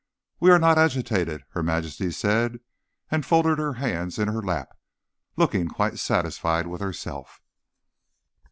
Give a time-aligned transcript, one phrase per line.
[0.39, 2.59] "We are not agitated," Her Majesty said,
[3.11, 4.75] and folded her hands in her lap,
[5.37, 7.39] looking quite satisfied with herself.